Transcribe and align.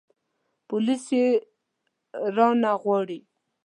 پوليس 0.67 1.03
يې 1.17 1.27
رانه 2.35 2.71
غواړي. 2.81 3.19